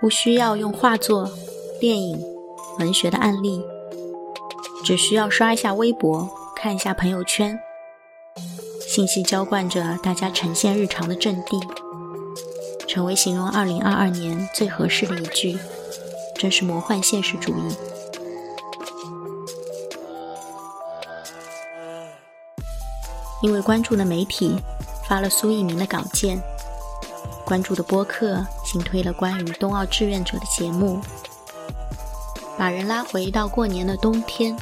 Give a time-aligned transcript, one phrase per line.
[0.00, 1.30] 不需要用画作、
[1.80, 2.22] 电影、
[2.78, 3.62] 文学的案例，
[4.84, 7.58] 只需要刷一下微博，看一下朋友圈，
[8.86, 11.58] 信息浇灌着大家呈现日常的阵地，
[12.86, 15.58] 成为形容2022年最合适的一句，
[16.36, 17.74] 真是魔幻现实主义。
[23.42, 24.56] 因为关注的媒体
[25.08, 26.38] 发了苏翊鸣的稿件，
[27.44, 31.00] 关注的播客新推了关于冬奥志愿者的节目，
[32.58, 34.56] 把人拉回到过年的冬天，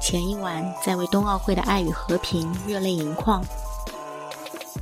[0.00, 3.40] 前一晚在为冬奥会的爱与和平热泪盈眶，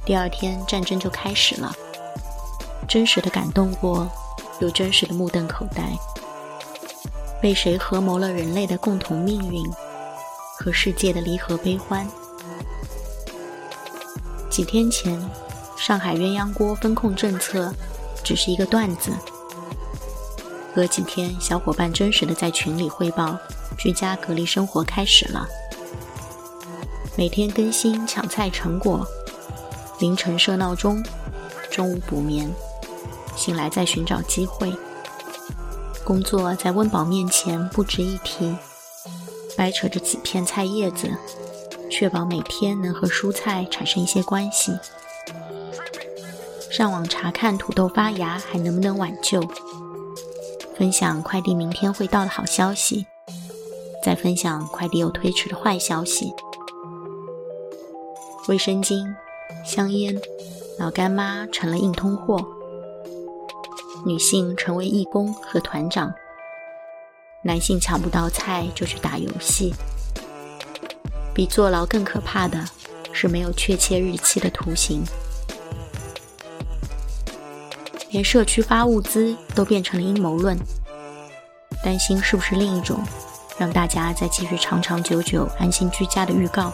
[0.07, 1.77] 第二天战争就开始了，
[2.89, 4.11] 真实的感动过，
[4.61, 5.93] 又真实的目瞪口呆，
[7.39, 9.63] 被谁合谋了人类的共同命运
[10.57, 12.09] 和世界的离合悲欢？
[14.49, 15.23] 几天前，
[15.77, 17.71] 上海鸳鸯锅风控政策
[18.23, 19.13] 只是一个段子。
[20.75, 23.37] 隔几天，小伙伴真实的在群里汇报，
[23.79, 25.47] 居家隔离生活开始了，
[27.17, 29.07] 每天更新抢菜成果，
[29.99, 31.03] 凌晨设闹钟，
[31.71, 32.51] 中午补眠，
[33.37, 34.73] 醒来再寻找机会，
[36.05, 38.57] 工作在温饱面前不值一提，
[39.57, 41.11] 掰扯着几片菜叶子。
[41.91, 44.73] 确保每天能和蔬菜产生一些关系。
[46.73, 49.43] 上网查看土豆发芽还能不能挽救。
[50.75, 53.05] 分享快递明天会到的好消息，
[54.03, 56.33] 再分享快递又推迟的坏消息。
[58.49, 59.07] 卫生巾、
[59.67, 60.19] 香烟，
[60.79, 62.43] 老干妈成了硬通货。
[64.07, 66.11] 女性成为义工和团长。
[67.43, 69.75] 男性抢不到菜就去打游戏。
[71.35, 72.65] 比坐牢更可怕的
[73.13, 75.05] 是没有确切日期的徒刑。
[78.13, 80.57] 连社区发物资都变成了阴谋论，
[81.83, 83.03] 担心是不是另一种
[83.59, 86.71] 让大家再继续长长久久安心居家的预告？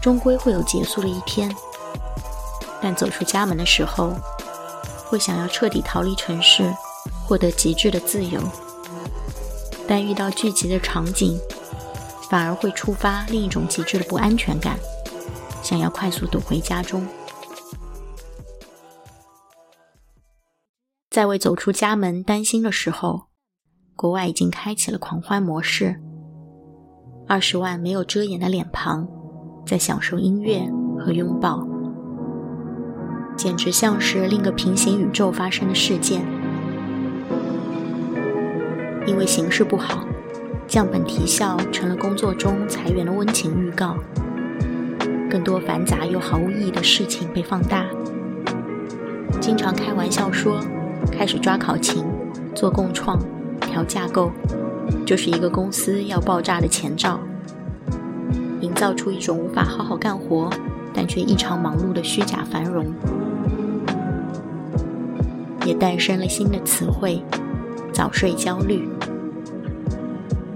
[0.00, 1.50] 终归会有结束的一天，
[2.82, 4.12] 但走出家门的时候，
[5.06, 6.70] 会想要彻底逃离城市，
[7.26, 8.38] 获得极致的自由。
[9.88, 11.38] 但遇到聚集的场景。
[12.30, 14.76] 反而会触发另一种极致的不安全感，
[15.62, 17.06] 想要快速躲回家中。
[21.14, 23.26] 在为走出家门担心的时候，
[23.94, 26.00] 国外已经开启了狂欢模式。
[27.28, 29.06] 二十万没有遮掩的脸庞，
[29.64, 31.64] 在享受音乐和拥抱，
[33.36, 36.26] 简直像是另一个平行宇宙发生的事件。
[39.06, 40.04] 因为形势不好。
[40.66, 43.96] 降本提效成了工作中裁员的温情预告，
[45.30, 47.86] 更多繁杂又毫无意义的事情被放大。
[49.40, 50.58] 经常开玩笑说，
[51.10, 52.04] 开始抓考勤、
[52.54, 53.18] 做共创、
[53.60, 54.30] 调架构，
[55.06, 57.18] 就是一个公司要爆炸的前兆。
[58.60, 60.48] 营造出一种无法好好干活，
[60.92, 62.86] 但却异常忙碌的虚假繁荣，
[65.66, 67.22] 也诞生了新的词汇——
[67.92, 68.88] 早睡焦虑。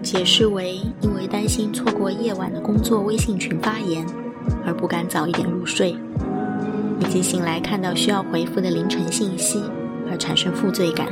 [0.03, 4.07] 解释为因为担心错过夜晚的工作微信群发言，
[4.65, 5.95] 而不敢早一点入睡，
[6.99, 9.63] 以及醒来看到需要回复的凌晨信息
[10.29, 11.07] 产生负罪感。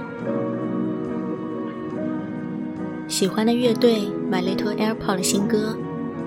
[3.09, 4.01] 喜欢的乐队
[4.31, 5.75] My Little Airport 的新歌，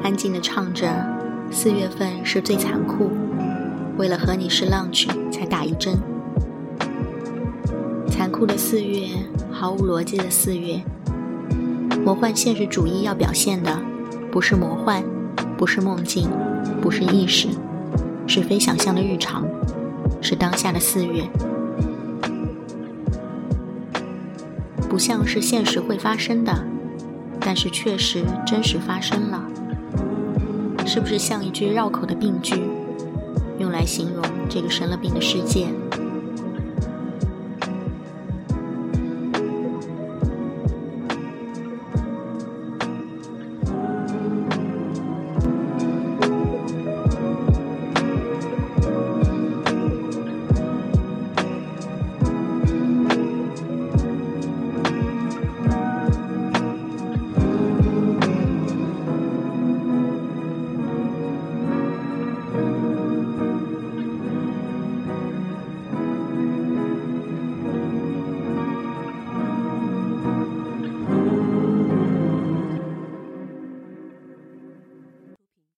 [0.02, 0.88] 安静的唱着
[1.52, 3.12] ：“四月份是最残酷，
[4.00, 6.00] 为了和你是 lunch 才打一针。
[8.08, 9.10] 残酷的四月，
[9.52, 10.82] 毫无逻辑的四月。”
[12.04, 13.80] 魔幻现实主义要表现的，
[14.32, 15.04] 不是魔幻，
[15.56, 16.28] 不是梦境，
[16.82, 17.50] 不是意识，
[18.26, 19.46] 是非想象的日常，
[20.22, 21.22] 是当下的四月。
[24.90, 26.52] 不像是现实会发生的，
[27.40, 29.46] 但是确实真实发生了。
[30.86, 32.64] 是不是像一句绕口的病句，
[33.60, 35.68] 用来形容这个生了病的世界？